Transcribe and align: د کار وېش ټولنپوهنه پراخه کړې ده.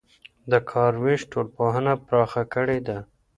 د 0.51 0.53
کار 0.71 0.93
وېش 1.03 1.21
ټولنپوهنه 1.31 1.93
پراخه 2.05 2.43
کړې 2.53 2.79
ده. 2.87 2.97